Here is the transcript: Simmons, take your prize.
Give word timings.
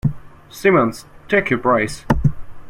Simmons, 0.49 1.05
take 1.27 1.51
your 1.51 1.59
prize. 1.59 2.07